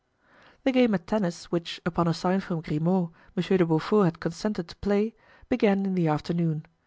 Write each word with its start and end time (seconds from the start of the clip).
The 0.63 0.71
game 0.71 0.95
at 0.95 1.05
tennis, 1.05 1.51
which, 1.51 1.79
upon 1.85 2.07
a 2.07 2.13
sign 2.15 2.39
from 2.39 2.61
Grimaud, 2.61 3.11
Monsieur 3.35 3.57
de 3.57 3.67
Beaufort 3.67 4.05
had 4.05 4.19
consented 4.19 4.67
to 4.69 4.75
play, 4.77 5.13
began 5.47 5.85
in 5.85 5.93
the 5.93 6.07
afternoon. 6.07 6.65